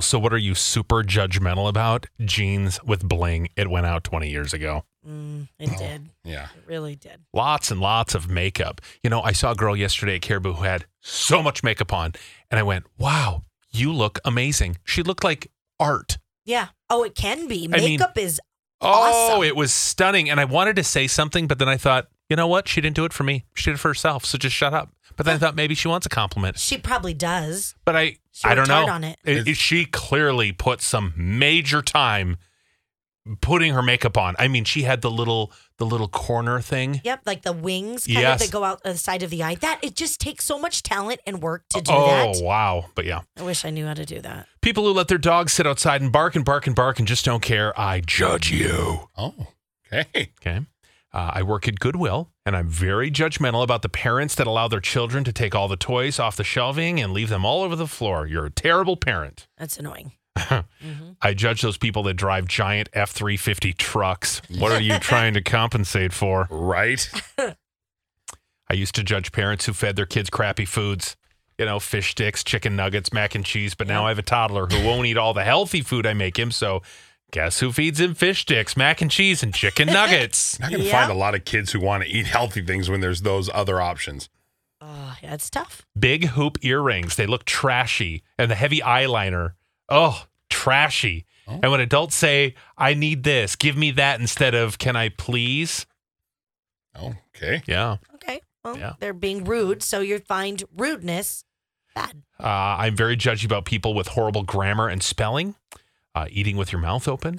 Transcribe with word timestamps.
So, 0.00 0.18
what 0.18 0.32
are 0.32 0.38
you 0.38 0.54
super 0.54 1.02
judgmental 1.02 1.68
about? 1.68 2.06
Jeans 2.24 2.82
with 2.84 3.06
bling. 3.08 3.48
It 3.56 3.70
went 3.70 3.86
out 3.86 4.04
20 4.04 4.28
years 4.30 4.52
ago. 4.52 4.84
Mm, 5.08 5.48
it 5.58 5.76
did. 5.78 6.08
Yeah. 6.24 6.48
It 6.56 6.64
really 6.66 6.96
did. 6.96 7.20
Lots 7.32 7.70
and 7.70 7.80
lots 7.80 8.14
of 8.14 8.28
makeup. 8.30 8.80
You 9.02 9.10
know, 9.10 9.20
I 9.22 9.32
saw 9.32 9.52
a 9.52 9.54
girl 9.54 9.76
yesterday 9.76 10.16
at 10.16 10.22
Caribou 10.22 10.54
who 10.54 10.64
had 10.64 10.86
so 11.00 11.42
much 11.42 11.62
makeup 11.62 11.92
on, 11.92 12.12
and 12.50 12.58
I 12.58 12.62
went, 12.62 12.86
wow, 12.98 13.42
you 13.70 13.92
look 13.92 14.18
amazing. 14.24 14.78
She 14.84 15.02
looked 15.02 15.22
like 15.24 15.50
art. 15.78 16.18
Yeah. 16.46 16.68
Oh, 16.90 17.02
it 17.04 17.14
can 17.14 17.46
be. 17.48 17.68
I 17.72 17.76
mean- 17.78 17.98
Makeup 17.98 18.16
is 18.18 18.40
Oh, 18.80 19.30
Awesome. 19.30 19.44
it 19.44 19.56
was 19.56 19.72
stunning. 19.72 20.28
And 20.28 20.38
I 20.38 20.44
wanted 20.44 20.76
to 20.76 20.84
say 20.84 21.06
something, 21.06 21.46
but 21.46 21.58
then 21.58 21.68
I 21.70 21.76
thought, 21.78 22.08
you 22.28 22.36
know 22.36 22.46
what? 22.46 22.68
She 22.68 22.80
didn't 22.80 22.96
do 22.96 23.04
it 23.04 23.12
for 23.12 23.24
me. 23.24 23.44
She 23.54 23.64
did 23.70 23.74
it 23.74 23.78
for 23.80 23.88
herself. 23.88 24.24
So 24.24 24.38
just 24.38 24.54
shut 24.56 24.72
up. 24.74 24.90
But 25.16 25.26
then 25.26 25.36
I 25.36 25.38
thought 25.38 25.54
maybe 25.54 25.74
she 25.74 25.88
wants 25.88 26.06
a 26.06 26.08
compliment. 26.08 26.58
she 26.58 26.78
probably 26.78 27.14
does. 27.14 27.74
But 27.84 27.94
I, 27.96 28.16
She 28.32 28.44
I 28.48 28.54
don't 28.54 28.62
worked 28.62 28.68
know. 28.68 28.74
hard 28.76 28.88
on 28.90 29.04
it. 29.04 29.18
It- 29.24 29.56
she 29.56 29.84
clearly 29.84 30.50
put 30.52 30.80
some 30.80 31.12
major 31.16 31.82
time 31.82 32.36
putting 33.40 33.72
her 33.72 33.82
makeup 33.82 34.18
on. 34.18 34.34
I 34.38 34.48
mean, 34.48 34.64
she 34.64 34.82
had 34.82 35.00
the 35.00 35.10
little, 35.10 35.50
the 35.78 35.86
little 35.86 36.08
corner 36.08 36.60
thing. 36.60 37.00
Yep, 37.04 37.20
like 37.24 37.42
the 37.42 37.52
wings 37.54 38.06
kind 38.06 38.18
Yes. 38.20 38.40
of 38.42 38.46
that 38.48 38.52
go 38.52 38.64
out 38.64 38.82
the 38.82 38.96
side 38.98 39.22
of 39.22 39.30
the 39.30 39.42
eye. 39.42 39.54
That 39.54 39.78
it 39.82 39.94
just 39.96 40.20
takes 40.20 40.44
so 40.44 40.58
much 40.58 40.82
talent 40.82 41.20
and 41.26 41.40
work 41.40 41.64
to 41.70 41.80
do 41.80 41.90
oh 41.92 42.06
that. 42.06 42.44
wow! 42.44 42.86
But 42.94 43.06
yeah, 43.06 43.20
I 43.38 43.42
wish 43.42 43.64
I 43.64 43.70
knew 43.70 43.86
how 43.86 43.94
to 43.94 44.04
do 44.04 44.20
that. 44.20 44.46
people 44.60 44.84
who 44.84 44.92
let 44.92 45.08
their 45.08 45.16
dogs 45.18 45.54
sit 45.54 45.66
outside 45.66 46.02
and 46.02 46.12
bark 46.12 46.36
and 46.36 46.44
bark 46.44 46.66
and 46.66 46.76
bark 46.76 46.98
and 46.98 47.08
just 47.08 47.24
don't 47.24 47.42
care, 47.42 47.78
I 47.80 48.00
judge 48.00 48.50
you. 48.50 49.08
Oh, 49.16 49.46
okay. 49.90 50.30
Okay. 50.40 50.60
Uh, 51.14 51.30
I 51.32 51.42
work 51.44 51.68
at 51.68 51.78
Goodwill, 51.78 52.32
and 52.44 52.56
I'm 52.56 52.68
very 52.68 53.08
judgmental 53.08 53.62
about 53.62 53.82
the 53.82 53.88
parents 53.88 54.34
that 54.34 54.48
allow 54.48 54.66
their 54.66 54.80
children 54.80 55.22
to 55.22 55.32
take 55.32 55.54
all 55.54 55.68
the 55.68 55.76
toys 55.76 56.18
off 56.18 56.36
the 56.36 56.42
shelving 56.42 57.00
and 57.00 57.12
leave 57.12 57.28
them 57.28 57.44
all 57.44 57.62
over 57.62 57.76
the 57.76 57.86
floor. 57.86 58.26
You're 58.26 58.46
a 58.46 58.50
terrible 58.50 58.96
parent. 58.96 59.46
That's 59.56 59.78
annoying. 59.78 60.10
I 61.22 61.34
judge 61.34 61.62
those 61.62 61.78
people 61.78 62.02
that 62.02 62.14
drive 62.14 62.48
giant 62.48 62.88
F 62.92 63.12
350 63.12 63.74
trucks. 63.74 64.42
What 64.58 64.72
are 64.72 64.80
you 64.80 64.98
trying 65.00 65.34
to 65.34 65.40
compensate 65.40 66.12
for? 66.12 66.48
Right. 66.50 67.08
I 67.38 68.74
used 68.74 68.96
to 68.96 69.04
judge 69.04 69.30
parents 69.30 69.66
who 69.66 69.72
fed 69.72 69.94
their 69.94 70.06
kids 70.06 70.30
crappy 70.30 70.64
foods, 70.64 71.16
you 71.58 71.66
know, 71.66 71.78
fish 71.78 72.10
sticks, 72.10 72.42
chicken 72.42 72.74
nuggets, 72.74 73.12
mac 73.12 73.36
and 73.36 73.44
cheese. 73.44 73.76
But 73.76 73.86
now 73.86 74.06
I 74.06 74.08
have 74.08 74.18
a 74.18 74.22
toddler 74.22 74.66
who 74.66 74.84
won't 74.84 75.06
eat 75.06 75.16
all 75.16 75.32
the 75.32 75.44
healthy 75.44 75.82
food 75.82 76.08
I 76.08 76.14
make 76.14 76.36
him. 76.36 76.50
So 76.50 76.82
guess 77.34 77.60
who 77.60 77.72
feeds 77.72 78.00
him 78.00 78.14
fish 78.14 78.42
sticks, 78.42 78.76
mac 78.76 79.02
and 79.02 79.10
cheese, 79.10 79.42
and 79.42 79.52
chicken 79.52 79.86
nuggets? 79.92 80.58
Not 80.60 80.70
going 80.70 80.82
to 80.82 80.86
Yeah. 80.88 81.00
find 81.00 81.12
a 81.12 81.14
lot 81.14 81.34
of 81.34 81.44
kids 81.44 81.72
who 81.72 81.80
want 81.80 82.02
to 82.04 82.08
eat 82.08 82.26
healthy 82.26 82.62
things 82.64 82.88
when 82.88 83.00
there's 83.00 83.22
those 83.22 83.50
other 83.52 83.80
options. 83.80 84.28
Oh, 84.80 85.16
yeah, 85.22 85.34
it's 85.34 85.50
tough. 85.50 85.82
Big 85.98 86.26
hoop 86.28 86.58
earrings. 86.64 87.16
They 87.16 87.26
look 87.26 87.44
trashy. 87.44 88.22
And 88.38 88.50
the 88.50 88.54
heavy 88.54 88.80
eyeliner. 88.80 89.52
Oh, 89.88 90.24
trashy. 90.50 91.24
And 91.46 91.70
when 91.70 91.80
adults 91.80 92.14
say, 92.14 92.54
I 92.78 92.94
need 92.94 93.22
this, 93.22 93.54
give 93.56 93.76
me 93.76 93.90
that 93.92 94.18
instead 94.20 94.54
of, 94.54 94.78
can 94.78 94.96
I 94.96 95.10
please? 95.10 95.84
Oh, 96.94 97.14
okay. 97.36 97.62
Yeah. 97.66 97.96
Okay. 98.14 98.40
Well, 98.64 98.78
Yeah. 98.78 98.94
they're 98.98 99.12
being 99.12 99.44
rude, 99.44 99.82
so 99.82 100.00
you 100.00 100.18
find 100.20 100.62
rudeness 100.74 101.44
bad. 101.94 102.22
Uh, 102.40 102.46
I'm 102.46 102.96
very 102.96 103.16
judgy 103.16 103.44
about 103.44 103.64
people 103.66 103.92
with 103.94 104.08
horrible 104.08 104.42
grammar 104.42 104.88
and 104.88 105.02
spelling. 105.02 105.54
Uh, 106.14 106.26
eating 106.30 106.56
with 106.56 106.70
your 106.70 106.80
mouth 106.80 107.08
open. 107.08 107.38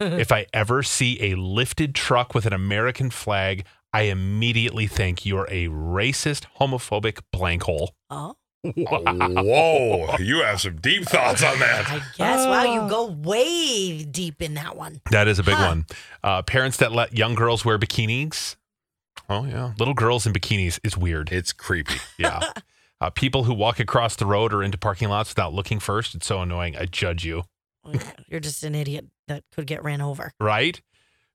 if 0.00 0.30
I 0.30 0.46
ever 0.52 0.82
see 0.84 1.20
a 1.32 1.34
lifted 1.34 1.94
truck 1.96 2.32
with 2.34 2.46
an 2.46 2.52
American 2.52 3.10
flag, 3.10 3.64
I 3.92 4.02
immediately 4.02 4.86
think 4.86 5.26
you're 5.26 5.48
a 5.50 5.66
racist, 5.68 6.44
homophobic 6.60 7.20
blank 7.32 7.64
hole. 7.64 7.94
Oh, 8.10 8.36
Whoa. 8.62 10.16
You 10.18 10.42
have 10.42 10.60
some 10.60 10.76
deep 10.76 11.04
thoughts 11.04 11.42
on 11.42 11.58
that. 11.58 11.86
I 11.90 12.02
guess. 12.16 12.46
Wow, 12.46 12.62
you 12.84 12.88
go 12.88 13.06
way 13.06 14.04
deep 14.04 14.40
in 14.40 14.54
that 14.54 14.76
one. 14.76 15.00
That 15.10 15.28
is 15.28 15.38
a 15.38 15.42
big 15.42 15.54
Huh. 15.54 15.66
one. 15.66 15.86
Uh, 16.22 16.42
parents 16.42 16.76
that 16.78 16.92
let 16.92 17.16
young 17.16 17.34
girls 17.34 17.64
wear 17.64 17.78
bikinis. 17.78 18.56
Oh, 19.28 19.44
yeah. 19.44 19.72
Little 19.78 19.94
girls 19.94 20.26
in 20.26 20.32
bikinis 20.32 20.78
is 20.84 20.96
weird. 20.96 21.30
It's 21.32 21.52
creepy. 21.52 21.94
Yeah. 22.18 22.40
Uh, 23.00 23.10
people 23.10 23.44
who 23.44 23.52
walk 23.52 23.80
across 23.80 24.16
the 24.16 24.24
road 24.24 24.54
or 24.54 24.62
into 24.62 24.78
parking 24.78 25.08
lots 25.08 25.30
without 25.30 25.52
looking 25.52 25.78
first. 25.80 26.14
It's 26.14 26.26
so 26.26 26.40
annoying. 26.40 26.76
I 26.76 26.86
judge 26.86 27.24
you. 27.24 27.42
You're 28.28 28.40
just 28.40 28.62
an 28.64 28.74
idiot 28.74 29.06
that 29.28 29.44
could 29.52 29.66
get 29.66 29.82
ran 29.84 30.00
over. 30.00 30.32
right? 30.40 30.80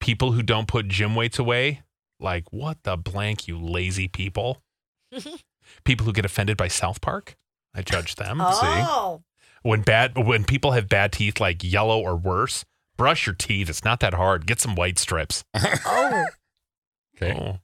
People 0.00 0.32
who 0.32 0.42
don't 0.42 0.66
put 0.66 0.88
gym 0.88 1.14
weights 1.14 1.38
away, 1.38 1.82
like 2.18 2.44
what 2.52 2.82
the 2.84 2.96
blank, 2.96 3.46
you 3.46 3.58
lazy 3.58 4.08
people. 4.08 4.62
people 5.84 6.06
who 6.06 6.12
get 6.12 6.24
offended 6.24 6.56
by 6.56 6.68
South 6.68 7.00
Park, 7.00 7.36
I 7.74 7.82
judge 7.82 8.14
them. 8.16 8.38
Oh, 8.42 9.22
When 9.62 9.82
bad, 9.82 10.16
when 10.16 10.44
people 10.44 10.72
have 10.72 10.88
bad 10.88 11.12
teeth, 11.12 11.38
like 11.40 11.62
yellow 11.62 12.00
or 12.00 12.16
worse, 12.16 12.64
brush 12.96 13.26
your 13.26 13.34
teeth. 13.34 13.68
It's 13.68 13.84
not 13.84 14.00
that 14.00 14.14
hard. 14.14 14.46
Get 14.46 14.58
some 14.60 14.74
white 14.74 14.98
strips. 14.98 15.44
oh, 15.54 16.24
Okay. 17.16 17.34
Oh. 17.38 17.58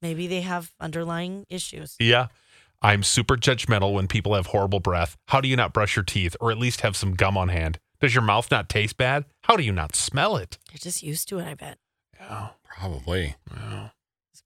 maybe 0.00 0.26
they 0.26 0.40
have 0.40 0.72
underlying 0.80 1.44
issues. 1.48 1.94
Yeah. 2.00 2.26
I'm 2.84 3.04
super 3.04 3.36
judgmental 3.36 3.92
when 3.94 4.08
people 4.08 4.34
have 4.34 4.46
horrible 4.46 4.80
breath. 4.80 5.16
How 5.28 5.40
do 5.40 5.46
you 5.46 5.54
not 5.54 5.72
brush 5.72 5.94
your 5.94 6.02
teeth 6.04 6.34
or 6.40 6.50
at 6.50 6.58
least 6.58 6.80
have 6.80 6.96
some 6.96 7.12
gum 7.14 7.38
on 7.38 7.48
hand? 7.48 7.78
Does 8.02 8.14
your 8.14 8.22
mouth 8.22 8.50
not 8.50 8.68
taste 8.68 8.98
bad? 8.98 9.24
How 9.44 9.56
do 9.56 9.62
you 9.62 9.72
not 9.72 9.96
smell 9.96 10.36
it? 10.36 10.58
You're 10.70 10.78
just 10.80 11.02
used 11.02 11.28
to 11.30 11.38
it, 11.38 11.46
I 11.46 11.54
bet. 11.54 11.78
Yeah. 12.20 12.48
Probably. 12.64 13.36
yeah. 13.50 13.88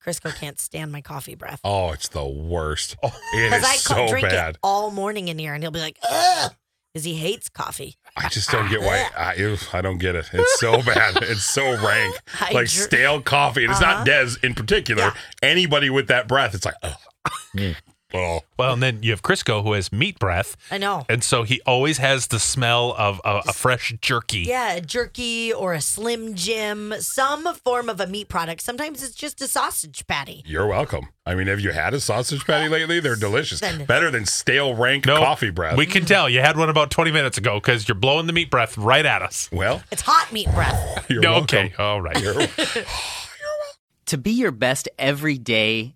Crisco 0.05 0.33
can't 0.37 0.61
stand 0.61 0.93
my 0.93 1.01
coffee 1.01 1.35
breath. 1.35 1.59
Oh, 1.65 1.91
it's 1.91 2.07
the 2.09 2.25
worst. 2.25 2.97
Oh. 3.03 3.09
It 3.35 3.51
Because 3.51 3.65
I 3.67 3.75
so 3.77 3.95
co- 3.95 4.09
drink 4.09 4.29
bad. 4.29 4.51
it 4.51 4.59
all 4.63 4.93
morning 4.93 5.27
in 5.27 5.37
here, 5.39 5.53
and 5.53 5.65
he'll 5.65 5.73
be 5.73 5.81
like, 5.81 5.99
ugh, 6.09 6.53
because 6.95 7.05
he 7.05 7.15
hates 7.15 7.49
coffee. 7.49 7.97
I 8.17 8.29
just 8.29 8.49
don't 8.51 8.69
get 8.71 8.83
why. 8.83 9.09
I, 9.19 9.35
ew, 9.35 9.57
I 9.73 9.81
don't 9.81 9.99
get 9.99 10.15
it. 10.15 10.27
It's 10.33 10.61
so 10.61 10.81
bad. 10.83 11.17
It's 11.23 11.43
so 11.45 11.63
rank. 11.85 12.15
I 12.41 12.53
Like 12.53 12.69
dr- 12.69 12.69
stale 12.69 13.21
coffee. 13.21 13.65
And 13.65 13.73
it's 13.73 13.81
Uh-huh. 13.83 13.95
not 14.05 14.07
Des 14.07 14.37
in 14.45 14.55
particular. 14.55 15.03
Yeah. 15.03 15.15
Anybody 15.43 15.91
with 15.91 16.07
that 16.09 16.29
breath, 16.29 16.55
it's 16.55 16.65
like, 16.67 16.77
oh. 16.85 16.95
Oh. 18.15 18.41
Well, 18.59 18.73
and 18.73 18.83
then 18.83 19.03
you 19.03 19.11
have 19.11 19.23
Crisco 19.23 19.63
who 19.63 19.75
has 19.75 19.93
meat 19.93 20.19
breath. 20.19 20.57
I 20.71 20.79
know. 20.79 21.05
And 21.09 21.23
so 21.23 21.43
he 21.43 21.61
always 21.67 21.99
has 21.99 22.29
the 22.29 22.39
smell 22.39 22.95
of 22.97 23.21
a, 23.25 23.43
a 23.49 23.53
fresh 23.53 23.93
jerky. 24.01 24.41
Yeah, 24.41 24.75
a 24.75 24.81
jerky 24.81 25.53
or 25.53 25.75
a 25.75 25.81
Slim 25.81 26.35
Jim, 26.35 26.95
some 27.01 27.53
form 27.57 27.89
of 27.91 28.01
a 28.01 28.07
meat 28.07 28.29
product. 28.29 28.63
Sometimes 28.63 29.03
it's 29.03 29.15
just 29.15 29.43
a 29.43 29.49
sausage 29.49 30.07
patty. 30.07 30.43
You're 30.47 30.67
welcome. 30.67 31.09
I 31.27 31.35
mean, 31.35 31.49
have 31.49 31.61
you 31.61 31.73
had 31.73 31.93
a 31.93 32.01
sausage 32.01 32.45
patty 32.47 32.69
lately? 32.69 33.01
They're 33.01 33.17
delicious. 33.17 33.61
Then- 33.61 33.85
Better 33.85 34.11
than 34.11 34.25
stale 34.27 34.75
rank 34.75 35.05
No, 35.07 35.17
coffee 35.19 35.51
breath. 35.51 35.77
We 35.77 35.85
can 35.87 36.05
mm. 36.05 36.07
tell 36.07 36.29
you 36.31 36.41
had 36.41 36.57
one 36.57 36.71
about 36.71 36.91
20 36.91 37.11
minutes 37.11 37.37
ago 37.37 37.55
because 37.61 37.87
you're 37.89 37.97
blowing 37.97 38.27
the 38.27 38.33
meat 38.33 38.51
breath 38.51 38.79
right 38.79 39.05
at 39.05 39.21
us. 39.23 39.49
well, 39.53 39.83
It's 39.91 40.03
hot 40.03 40.33
meat 40.33 40.49
breath. 40.55 41.07
you're 41.11 41.21
No, 41.21 41.33
welcome. 41.33 41.59
okay. 41.67 41.75
All 41.79 42.01
right. 42.01 42.21
You're- 42.23 42.47
To 44.07 44.17
be 44.19 44.31
your 44.31 44.53
best 44.53 44.89
every 45.01 45.37
day, 45.37 45.96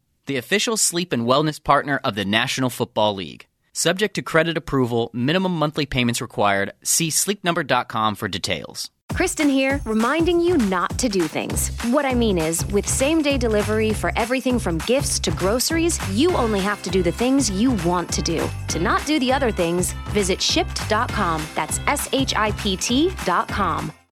the 0.25 0.37
official 0.37 0.77
sleep 0.77 1.11
and 1.11 1.27
wellness 1.27 1.63
partner 1.63 1.99
of 2.03 2.15
the 2.15 2.25
National 2.25 2.69
Football 2.69 3.15
League. 3.15 3.47
Subject 3.73 4.13
to 4.15 4.21
credit 4.21 4.57
approval, 4.57 5.09
minimum 5.13 5.57
monthly 5.57 5.85
payments 5.85 6.21
required. 6.21 6.73
See 6.83 7.09
sleepnumber.com 7.09 8.15
for 8.15 8.27
details. 8.27 8.91
Kristen 9.13 9.49
here, 9.49 9.81
reminding 9.85 10.39
you 10.39 10.57
not 10.57 10.97
to 10.99 11.09
do 11.09 11.27
things. 11.27 11.69
What 11.87 12.05
I 12.05 12.13
mean 12.13 12.37
is, 12.37 12.65
with 12.67 12.87
same 12.87 13.21
day 13.21 13.37
delivery 13.37 13.93
for 13.93 14.11
everything 14.15 14.57
from 14.57 14.77
gifts 14.79 15.19
to 15.19 15.31
groceries, 15.31 15.99
you 16.11 16.31
only 16.31 16.61
have 16.61 16.81
to 16.83 16.89
do 16.89 17.03
the 17.03 17.11
things 17.11 17.51
you 17.51 17.71
want 17.85 18.11
to 18.13 18.21
do. 18.21 18.47
To 18.69 18.79
not 18.79 19.05
do 19.05 19.19
the 19.19 19.31
other 19.33 19.51
things, 19.51 19.91
visit 20.09 20.39
shipt.com. 20.39 21.43
That's 21.55 21.79
S 21.87 22.09
H 22.13 22.35
I 22.35 22.51
P 22.51 22.77
T.com. 22.77 23.91